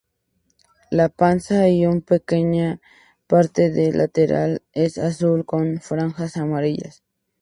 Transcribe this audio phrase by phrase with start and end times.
[0.89, 2.81] La panza, y una pequeña
[3.27, 7.03] parte del lateral es azul con franjas amarillas.